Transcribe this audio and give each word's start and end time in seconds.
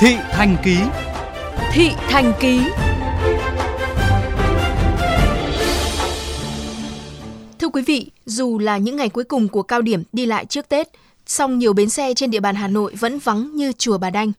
Thị 0.00 0.16
Thành 0.30 0.56
Ký 0.64 0.76
Thị 1.72 1.90
Thành 2.08 2.32
Ký 2.40 2.60
Thưa 7.58 7.68
quý 7.68 7.82
vị, 7.82 8.10
dù 8.26 8.58
là 8.58 8.78
những 8.78 8.96
ngày 8.96 9.08
cuối 9.08 9.24
cùng 9.24 9.48
của 9.48 9.62
cao 9.62 9.82
điểm 9.82 10.02
đi 10.12 10.26
lại 10.26 10.46
trước 10.46 10.68
Tết, 10.68 10.88
song 11.26 11.58
nhiều 11.58 11.72
bến 11.72 11.88
xe 11.88 12.14
trên 12.14 12.30
địa 12.30 12.40
bàn 12.40 12.54
Hà 12.54 12.68
Nội 12.68 12.94
vẫn 12.94 13.18
vắng 13.18 13.50
như 13.54 13.72
chùa 13.72 13.98
Bà 13.98 14.10
Đanh. 14.10 14.32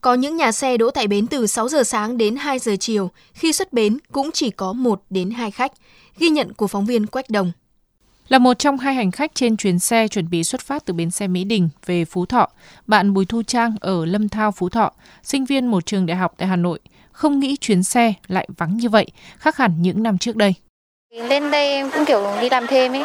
Có 0.00 0.14
những 0.14 0.36
nhà 0.36 0.52
xe 0.52 0.76
đỗ 0.76 0.90
tại 0.90 1.06
bến 1.06 1.26
từ 1.26 1.46
6 1.46 1.68
giờ 1.68 1.82
sáng 1.82 2.18
đến 2.18 2.36
2 2.36 2.58
giờ 2.58 2.76
chiều, 2.80 3.10
khi 3.34 3.52
xuất 3.52 3.72
bến 3.72 3.98
cũng 4.12 4.30
chỉ 4.32 4.50
có 4.50 4.72
1 4.72 5.02
đến 5.10 5.30
2 5.30 5.50
khách. 5.50 5.72
Ghi 6.18 6.28
nhận 6.28 6.54
của 6.54 6.66
phóng 6.66 6.86
viên 6.86 7.06
Quách 7.06 7.30
Đồng. 7.30 7.52
Là 8.28 8.38
một 8.38 8.58
trong 8.58 8.78
hai 8.78 8.94
hành 8.94 9.10
khách 9.10 9.34
trên 9.34 9.56
chuyến 9.56 9.78
xe 9.78 10.08
chuẩn 10.08 10.30
bị 10.30 10.44
xuất 10.44 10.60
phát 10.60 10.84
từ 10.84 10.94
bến 10.94 11.10
xe 11.10 11.26
Mỹ 11.26 11.44
Đình 11.44 11.68
về 11.86 12.04
Phú 12.04 12.26
Thọ, 12.26 12.48
bạn 12.86 13.14
Bùi 13.14 13.26
Thu 13.26 13.42
Trang 13.42 13.74
ở 13.80 14.04
Lâm 14.04 14.28
Thao, 14.28 14.52
Phú 14.52 14.68
Thọ, 14.68 14.92
sinh 15.22 15.44
viên 15.44 15.66
một 15.66 15.86
trường 15.86 16.06
đại 16.06 16.16
học 16.16 16.34
tại 16.36 16.48
Hà 16.48 16.56
Nội, 16.56 16.80
không 17.12 17.40
nghĩ 17.40 17.56
chuyến 17.56 17.82
xe 17.82 18.12
lại 18.26 18.48
vắng 18.56 18.76
như 18.76 18.88
vậy, 18.88 19.06
khác 19.38 19.56
hẳn 19.56 19.72
những 19.82 20.02
năm 20.02 20.18
trước 20.18 20.36
đây. 20.36 20.54
Lên 21.14 21.50
đây 21.50 21.68
em 21.68 21.90
cũng 21.90 22.04
kiểu 22.04 22.26
đi 22.40 22.50
làm 22.50 22.66
thêm 22.66 22.92
ấy. 22.92 23.02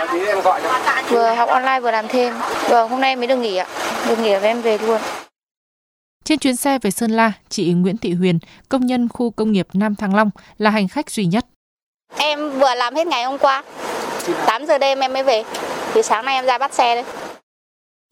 Vừa 1.09 1.33
học 1.35 1.49
online 1.49 1.79
vừa 1.79 1.91
làm 1.91 2.05
thêm. 2.09 2.33
Vâng, 2.69 2.89
hôm 2.89 3.01
nay 3.01 3.15
mới 3.15 3.27
được 3.27 3.37
nghỉ 3.37 3.55
ạ. 3.55 3.67
Được 4.07 4.19
nghỉ 4.19 4.33
và 4.33 4.41
em 4.41 4.61
về 4.61 4.77
luôn. 4.77 5.01
Trên 6.23 6.39
chuyến 6.39 6.55
xe 6.55 6.79
về 6.79 6.91
Sơn 6.91 7.11
La, 7.11 7.31
chị 7.49 7.73
Nguyễn 7.73 7.97
Thị 7.97 8.13
Huyền, 8.13 8.39
công 8.69 8.85
nhân 8.85 9.09
khu 9.09 9.31
công 9.31 9.51
nghiệp 9.51 9.67
Nam 9.73 9.95
Thăng 9.95 10.15
Long 10.15 10.29
là 10.57 10.69
hành 10.69 10.87
khách 10.87 11.09
duy 11.09 11.25
nhất. 11.25 11.45
Em 12.17 12.59
vừa 12.59 12.75
làm 12.75 12.95
hết 12.95 13.07
ngày 13.07 13.23
hôm 13.23 13.37
qua. 13.37 13.63
8 14.45 14.65
giờ 14.65 14.77
đêm 14.77 14.99
em 14.99 15.13
mới 15.13 15.23
về. 15.23 15.43
Thì 15.93 16.01
sáng 16.03 16.25
nay 16.25 16.35
em 16.35 16.45
ra 16.45 16.57
bắt 16.57 16.73
xe 16.73 16.95
đấy. 16.95 17.03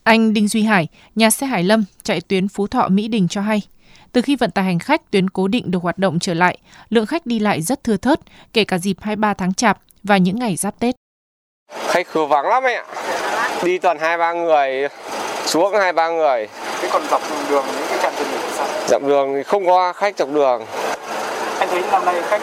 Anh 0.04 0.32
Đinh 0.32 0.48
Duy 0.48 0.62
Hải, 0.62 0.88
nhà 1.14 1.30
xe 1.30 1.46
Hải 1.46 1.64
Lâm 1.64 1.84
chạy 2.02 2.20
tuyến 2.20 2.48
Phú 2.48 2.66
Thọ 2.66 2.88
Mỹ 2.88 3.08
Đình 3.08 3.28
cho 3.28 3.40
hay, 3.40 3.62
từ 4.12 4.22
khi 4.22 4.36
vận 4.36 4.50
tải 4.50 4.64
hành 4.64 4.78
khách 4.78 5.10
tuyến 5.10 5.30
cố 5.30 5.48
định 5.48 5.70
được 5.70 5.82
hoạt 5.82 5.98
động 5.98 6.18
trở 6.18 6.34
lại, 6.34 6.58
lượng 6.90 7.06
khách 7.06 7.26
đi 7.26 7.38
lại 7.38 7.62
rất 7.62 7.84
thưa 7.84 7.96
thớt, 7.96 8.20
kể 8.52 8.64
cả 8.64 8.78
dịp 8.78 8.96
23 9.00 9.34
tháng 9.34 9.54
Chạp 9.54 9.78
và 10.02 10.16
những 10.16 10.38
ngày 10.38 10.56
giáp 10.56 10.78
Tết. 10.78 10.94
Khách 11.88 12.06
khứa 12.06 12.24
vắng 12.24 12.46
lắm 12.46 12.62
mẹ. 12.64 12.82
Đi 13.64 13.78
toàn 13.78 13.98
hai 13.98 14.18
ba 14.18 14.32
người, 14.32 14.88
xuống 15.44 15.72
hai 15.74 15.92
ba 15.92 16.08
người. 16.08 16.48
Thế 16.80 16.88
còn 16.92 17.02
dọc 17.10 17.22
đường 17.50 17.64
những 17.66 17.86
cái 17.88 17.98
trạm 18.02 18.12
dừng 18.18 18.28
nghỉ 18.30 18.38
sao? 18.52 18.66
Dọc 18.88 19.02
đường 19.02 19.34
thì 19.34 19.42
không 19.42 19.66
có 19.66 19.92
khách 19.92 20.18
dọc 20.18 20.32
đường. 20.32 20.66
Anh 21.58 21.68
thấy 21.68 21.82
năm 21.92 22.04
nay 22.04 22.22
khách 22.22 22.42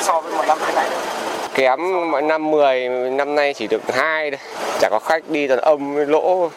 so 0.00 0.20
với 0.20 0.32
mọi 0.32 0.46
năm 0.46 0.58
thế 0.66 0.74
này 0.74 0.90
Kém 1.54 1.80
mọi 2.10 2.22
năm 2.22 2.50
10, 2.50 2.88
năm 3.10 3.34
nay 3.34 3.54
chỉ 3.54 3.66
được 3.66 3.82
hai 3.94 4.30
thôi. 4.30 4.40
Chả 4.80 4.88
có 4.90 4.98
khách 4.98 5.30
đi 5.30 5.48
toàn 5.48 5.60
âm 5.60 5.96
lỗ. 5.96 6.50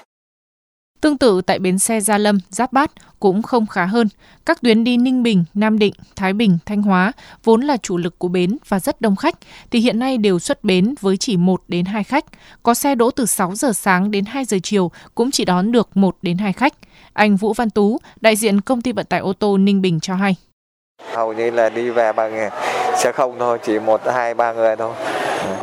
Tương 1.02 1.18
tự 1.18 1.42
tại 1.42 1.60
bến 1.60 1.80
xe 1.80 2.02
Gia 2.02 2.18
Lâm, 2.18 2.40
Giáp 2.50 2.74
Bát 2.74 2.92
cũng 3.20 3.42
không 3.42 3.68
khá 3.68 3.86
hơn. 3.86 4.08
Các 4.46 4.62
tuyến 4.62 4.84
đi 4.84 4.98
Ninh 4.98 5.24
Bình, 5.24 5.46
Nam 5.54 5.80
Định, 5.80 5.94
Thái 6.16 6.34
Bình, 6.34 6.58
Thanh 6.66 6.82
Hóa 6.82 7.12
vốn 7.44 7.62
là 7.62 7.78
chủ 7.78 7.98
lực 7.98 8.20
của 8.20 8.28
bến 8.28 8.58
và 8.68 8.80
rất 8.80 9.02
đông 9.02 9.16
khách 9.16 9.36
thì 9.72 9.80
hiện 9.80 10.00
nay 10.00 10.18
đều 10.18 10.40
xuất 10.40 10.64
bến 10.64 10.96
với 11.02 11.18
chỉ 11.18 11.38
1 11.38 11.62
đến 11.68 11.86
2 11.86 12.04
khách. 12.04 12.26
Có 12.64 12.74
xe 12.74 12.96
đỗ 12.96 13.12
từ 13.12 13.26
6 13.26 13.56
giờ 13.56 13.74
sáng 13.74 14.12
đến 14.12 14.26
2 14.26 14.46
giờ 14.46 14.58
chiều 14.64 14.92
cũng 15.16 15.32
chỉ 15.32 15.46
đón 15.46 15.72
được 15.72 15.98
1 15.98 16.18
đến 16.22 16.38
2 16.38 16.54
khách. 16.54 16.74
Anh 17.14 17.36
Vũ 17.36 17.54
Văn 17.54 17.70
Tú, 17.70 17.98
đại 18.22 18.36
diện 18.36 18.62
công 18.62 18.82
ty 18.82 18.92
vận 18.92 19.06
tải 19.06 19.20
ô 19.20 19.34
tô 19.34 19.58
Ninh 19.58 19.82
Bình 19.82 20.00
cho 20.00 20.16
hay. 20.16 20.36
Hầu 21.14 21.34
như 21.34 21.52
là 21.52 21.70
đi 21.70 21.90
về 21.90 22.14
bằng 22.14 22.50
sẽ 22.98 23.12
không 23.12 23.36
thôi, 23.40 23.58
chỉ 23.64 23.80
một 23.80 24.02
hai 24.14 24.34
ba 24.34 24.54
người 24.54 24.76
thôi. 24.76 24.94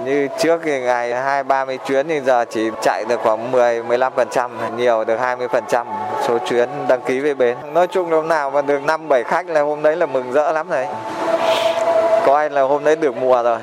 Như 0.04 0.28
trước 0.38 0.60
thì 0.64 0.80
ngày 0.80 1.14
hai 1.14 1.44
ba 1.44 1.64
mươi 1.64 1.78
chuyến 1.88 2.08
thì 2.08 2.20
giờ 2.20 2.44
chỉ 2.50 2.70
chạy 2.82 3.04
được 3.08 3.20
khoảng 3.22 3.50
10 3.50 3.82
15 3.82 4.12
phần 4.16 4.28
trăm, 4.30 4.76
nhiều 4.76 5.04
được 5.04 5.16
20 5.16 5.48
phần 5.48 5.64
trăm 5.68 5.86
số 6.28 6.38
chuyến 6.38 6.68
đăng 6.88 7.02
ký 7.02 7.20
về 7.20 7.34
bến. 7.34 7.56
Nói 7.74 7.86
chung 7.86 8.10
lúc 8.10 8.24
nào 8.24 8.50
mà 8.50 8.62
được 8.62 8.82
5 8.82 9.08
7 9.08 9.24
khách 9.24 9.48
là 9.48 9.60
hôm 9.60 9.82
đấy 9.82 9.96
là 9.96 10.06
mừng 10.06 10.32
rỡ 10.32 10.52
lắm 10.52 10.66
đấy 10.70 10.86
Coi 12.26 12.50
là 12.50 12.62
hôm 12.62 12.84
đấy 12.84 12.96
được 12.96 13.16
mùa 13.16 13.42
rồi. 13.42 13.60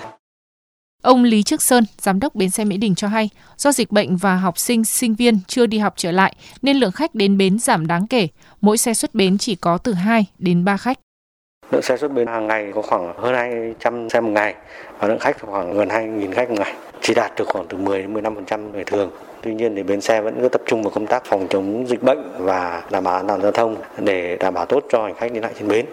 Ông 1.02 1.24
Lý 1.24 1.44
Trước 1.44 1.62
Sơn, 1.62 1.86
giám 1.98 2.20
đốc 2.20 2.36
bến 2.36 2.50
xe 2.50 2.66
Mỹ 2.66 2.78
Đình 2.78 2.96
cho 2.96 3.08
hay, 3.08 3.30
do 3.58 3.72
dịch 3.72 3.92
bệnh 3.92 4.18
và 4.18 4.36
học 4.36 4.60
sinh, 4.60 4.86
sinh 4.86 5.16
viên 5.16 5.40
chưa 5.48 5.66
đi 5.66 5.78
học 5.78 5.94
trở 5.98 6.12
lại 6.12 6.36
nên 6.62 6.78
lượng 6.78 6.92
khách 6.92 7.16
đến 7.16 7.38
bến 7.38 7.60
giảm 7.60 7.88
đáng 7.88 8.08
kể. 8.08 8.28
Mỗi 8.62 8.78
xe 8.78 8.94
xuất 8.94 9.16
bến 9.16 9.38
chỉ 9.38 9.56
có 9.56 9.78
từ 9.78 9.94
2 9.94 10.26
đến 10.38 10.66
3 10.66 10.78
khách. 10.78 11.00
Lượng 11.72 11.82
xe 11.82 11.98
xuất 11.98 12.12
bến 12.12 12.28
hàng 12.28 12.48
ngày 12.48 12.72
có 12.76 12.82
khoảng 12.82 13.14
hơn 13.18 13.34
200 13.34 14.10
xe 14.10 14.22
một 14.22 14.30
ngày 14.30 14.56
và 15.00 15.08
lượng 15.08 15.20
khách 15.20 15.42
khoảng 15.42 15.74
gần 15.74 15.88
2.000 15.88 16.32
khách 16.32 16.50
một 16.50 16.56
ngày. 16.60 16.74
Chỉ 17.02 17.14
đạt 17.14 17.32
được 17.38 17.48
khoảng 17.48 17.66
từ 17.70 17.78
10 17.78 18.02
đến 18.02 18.14
15% 18.14 18.72
ngày 18.74 18.84
thường. 18.84 19.12
Tuy 19.42 19.54
nhiên 19.54 19.76
thì 19.76 19.84
bến 19.84 20.02
xe 20.02 20.22
vẫn 20.22 20.36
cứ 20.42 20.50
tập 20.50 20.62
trung 20.66 20.84
vào 20.84 20.92
công 20.96 21.08
tác 21.08 21.26
phòng 21.26 21.48
chống 21.50 21.88
dịch 21.88 22.04
bệnh 22.04 22.32
và 22.38 22.84
đảm 22.92 23.04
bảo 23.04 23.16
an 23.16 23.28
toàn 23.28 23.42
giao 23.42 23.52
thông 23.52 23.76
để 23.98 24.38
đảm 24.40 24.54
bảo 24.54 24.66
tốt 24.66 24.84
cho 24.90 25.04
hành 25.04 25.16
khách 25.16 25.34
đi 25.34 25.40
lại 25.40 25.52
trên 25.60 25.68
bến. 25.68 25.86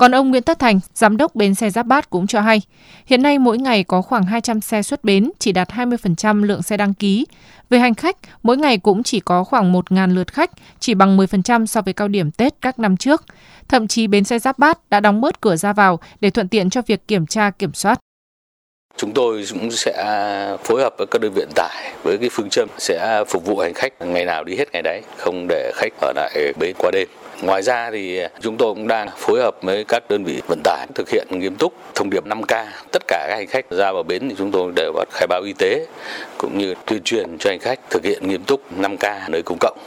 Còn 0.00 0.14
ông 0.14 0.30
Nguyễn 0.30 0.42
Tất 0.42 0.58
Thành, 0.58 0.80
giám 0.94 1.16
đốc 1.16 1.34
bến 1.34 1.54
xe 1.54 1.70
Giáp 1.70 1.86
Bát 1.86 2.10
cũng 2.10 2.26
cho 2.26 2.40
hay, 2.40 2.62
hiện 3.06 3.22
nay 3.22 3.38
mỗi 3.38 3.58
ngày 3.58 3.84
có 3.84 4.02
khoảng 4.02 4.22
200 4.22 4.60
xe 4.60 4.82
xuất 4.82 5.04
bến, 5.04 5.30
chỉ 5.38 5.52
đạt 5.52 5.68
20% 5.70 6.44
lượng 6.44 6.62
xe 6.62 6.76
đăng 6.76 6.94
ký. 6.94 7.26
Về 7.70 7.78
hành 7.78 7.94
khách, 7.94 8.16
mỗi 8.42 8.56
ngày 8.56 8.78
cũng 8.78 9.02
chỉ 9.02 9.20
có 9.20 9.44
khoảng 9.44 9.72
1.000 9.72 10.14
lượt 10.14 10.32
khách, 10.32 10.50
chỉ 10.78 10.94
bằng 10.94 11.16
10% 11.16 11.66
so 11.66 11.80
với 11.80 11.94
cao 11.94 12.08
điểm 12.08 12.30
Tết 12.30 12.54
các 12.60 12.78
năm 12.78 12.96
trước. 12.96 13.24
Thậm 13.68 13.88
chí 13.88 14.06
bến 14.06 14.24
xe 14.24 14.38
Giáp 14.38 14.58
Bát 14.58 14.90
đã 14.90 15.00
đóng 15.00 15.20
bớt 15.20 15.40
cửa 15.40 15.56
ra 15.56 15.72
vào 15.72 15.98
để 16.20 16.30
thuận 16.30 16.48
tiện 16.48 16.70
cho 16.70 16.82
việc 16.86 17.08
kiểm 17.08 17.26
tra 17.26 17.50
kiểm 17.50 17.74
soát. 17.74 17.98
Chúng 18.96 19.12
tôi 19.14 19.44
cũng 19.52 19.70
sẽ 19.70 19.92
phối 20.64 20.82
hợp 20.82 20.94
với 20.98 21.06
các 21.06 21.20
đơn 21.20 21.32
vị 21.32 21.40
vận 21.40 21.52
tải 21.54 21.92
với 22.02 22.18
cái 22.18 22.28
phương 22.32 22.48
châm 22.50 22.68
sẽ 22.78 23.24
phục 23.28 23.44
vụ 23.44 23.58
hành 23.58 23.74
khách 23.74 23.92
ngày 24.00 24.24
nào 24.24 24.44
đi 24.44 24.56
hết 24.56 24.72
ngày 24.72 24.82
đấy, 24.82 25.02
không 25.16 25.46
để 25.48 25.72
khách 25.74 25.92
ở 26.00 26.12
lại 26.16 26.52
bến 26.58 26.74
qua 26.78 26.90
đêm. 26.90 27.08
Ngoài 27.42 27.62
ra 27.62 27.90
thì 27.90 28.20
chúng 28.40 28.56
tôi 28.56 28.74
cũng 28.74 28.88
đang 28.88 29.08
phối 29.16 29.40
hợp 29.40 29.56
với 29.62 29.84
các 29.84 30.10
đơn 30.10 30.24
vị 30.24 30.42
vận 30.46 30.60
tải 30.64 30.86
thực 30.94 31.08
hiện 31.08 31.26
nghiêm 31.30 31.56
túc 31.56 31.74
thông 31.94 32.10
điệp 32.10 32.24
5K. 32.24 32.66
Tất 32.92 33.02
cả 33.08 33.26
các 33.28 33.36
hành 33.36 33.46
khách 33.46 33.70
ra 33.70 33.92
vào 33.92 34.02
bến 34.02 34.28
thì 34.28 34.34
chúng 34.38 34.52
tôi 34.52 34.72
đều 34.76 34.92
bắt 34.92 35.08
khai 35.10 35.26
báo 35.26 35.42
y 35.42 35.52
tế 35.52 35.86
cũng 36.38 36.58
như 36.58 36.74
tuyên 36.86 37.02
truyền 37.02 37.38
cho 37.38 37.50
hành 37.50 37.60
khách 37.60 37.80
thực 37.90 38.04
hiện 38.04 38.28
nghiêm 38.28 38.44
túc 38.44 38.60
5K 38.78 39.30
nơi 39.30 39.42
công 39.42 39.58
cộng. 39.60 39.78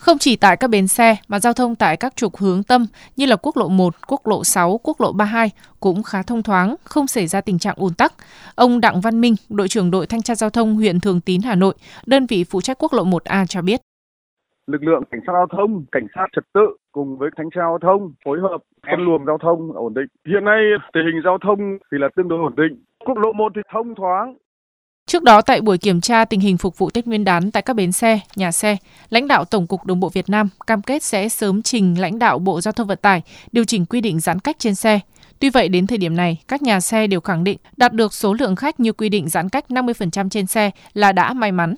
Không 0.00 0.18
chỉ 0.18 0.36
tại 0.36 0.56
các 0.56 0.70
bến 0.70 0.88
xe 0.88 1.16
mà 1.28 1.40
giao 1.40 1.52
thông 1.52 1.74
tại 1.74 1.96
các 1.96 2.16
trục 2.16 2.36
hướng 2.36 2.62
tâm 2.62 2.86
như 3.16 3.26
là 3.26 3.36
quốc 3.36 3.56
lộ 3.56 3.68
1, 3.68 3.94
quốc 4.06 4.26
lộ 4.26 4.44
6, 4.44 4.80
quốc 4.82 5.00
lộ 5.00 5.12
32 5.12 5.50
cũng 5.80 6.02
khá 6.02 6.22
thông 6.22 6.42
thoáng, 6.42 6.76
không 6.84 7.06
xảy 7.06 7.26
ra 7.26 7.40
tình 7.40 7.58
trạng 7.58 7.76
ùn 7.78 7.94
tắc. 7.94 8.12
Ông 8.54 8.80
Đặng 8.80 9.00
Văn 9.00 9.20
Minh, 9.20 9.36
đội 9.48 9.68
trưởng 9.68 9.90
đội 9.90 10.06
thanh 10.06 10.22
tra 10.22 10.34
giao 10.34 10.50
thông 10.50 10.74
huyện 10.74 11.00
Thường 11.00 11.20
Tín 11.20 11.42
Hà 11.42 11.54
Nội, 11.54 11.74
đơn 12.06 12.26
vị 12.26 12.44
phụ 12.44 12.60
trách 12.60 12.78
quốc 12.78 12.92
lộ 12.92 13.04
1A 13.04 13.46
cho 13.46 13.62
biết. 13.62 13.80
Lực 14.66 14.82
lượng 14.82 15.02
cảnh 15.10 15.20
sát 15.26 15.32
giao 15.32 15.46
thông, 15.46 15.84
cảnh 15.92 16.06
sát 16.14 16.26
trật 16.36 16.44
tự 16.54 16.76
cùng 16.92 17.18
với 17.18 17.30
thanh 17.36 17.50
tra 17.50 17.60
giao 17.60 17.78
thông 17.78 18.12
phối 18.24 18.40
hợp 18.40 18.58
phân 18.90 19.00
luồng 19.00 19.26
giao 19.26 19.38
thông 19.38 19.72
ổn 19.72 19.94
định. 19.94 20.06
Hiện 20.28 20.44
nay 20.44 20.60
tình 20.92 21.02
hình 21.06 21.22
giao 21.24 21.38
thông 21.38 21.78
thì 21.92 21.98
là 22.00 22.08
tương 22.16 22.28
đối 22.28 22.38
ổn 22.38 22.54
định. 22.56 22.84
Quốc 23.06 23.18
lộ 23.18 23.32
1 23.32 23.52
thì 23.54 23.60
thông 23.72 23.94
thoáng, 23.94 24.36
Trước 25.06 25.22
đó 25.22 25.42
tại 25.42 25.60
buổi 25.60 25.78
kiểm 25.78 26.00
tra 26.00 26.24
tình 26.24 26.40
hình 26.40 26.58
phục 26.58 26.78
vụ 26.78 26.90
Tết 26.90 27.06
Nguyên 27.06 27.24
đán 27.24 27.50
tại 27.50 27.62
các 27.62 27.76
bến 27.76 27.92
xe, 27.92 28.20
nhà 28.36 28.52
xe, 28.52 28.76
lãnh 29.10 29.28
đạo 29.28 29.44
Tổng 29.44 29.66
cục 29.66 29.86
Đường 29.86 30.00
bộ 30.00 30.08
Việt 30.08 30.28
Nam 30.28 30.48
cam 30.66 30.82
kết 30.82 31.02
sẽ 31.02 31.28
sớm 31.28 31.62
trình 31.62 32.00
lãnh 32.00 32.18
đạo 32.18 32.38
Bộ 32.38 32.60
Giao 32.60 32.72
thông 32.72 32.86
Vận 32.86 32.98
tải 33.02 33.22
điều 33.52 33.64
chỉnh 33.64 33.86
quy 33.86 34.00
định 34.00 34.20
giãn 34.20 34.38
cách 34.38 34.56
trên 34.58 34.74
xe. 34.74 35.00
Tuy 35.38 35.50
vậy 35.50 35.68
đến 35.68 35.86
thời 35.86 35.98
điểm 35.98 36.16
này, 36.16 36.42
các 36.48 36.62
nhà 36.62 36.80
xe 36.80 37.06
đều 37.06 37.20
khẳng 37.20 37.44
định 37.44 37.58
đạt 37.76 37.92
được 37.92 38.12
số 38.12 38.34
lượng 38.34 38.56
khách 38.56 38.80
như 38.80 38.92
quy 38.92 39.08
định 39.08 39.28
giãn 39.28 39.48
cách 39.48 39.64
50% 39.68 40.28
trên 40.28 40.46
xe 40.46 40.70
là 40.94 41.12
đã 41.12 41.32
may 41.32 41.52
mắn. 41.52 41.74